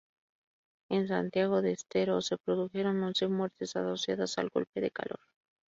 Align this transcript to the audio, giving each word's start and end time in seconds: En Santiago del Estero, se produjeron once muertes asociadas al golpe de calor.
En 0.89 1.07
Santiago 1.07 1.61
del 1.61 1.73
Estero, 1.73 2.21
se 2.23 2.35
produjeron 2.35 3.03
once 3.03 3.27
muertes 3.27 3.75
asociadas 3.75 4.39
al 4.39 4.49
golpe 4.49 4.81
de 4.81 4.89
calor. 4.89 5.19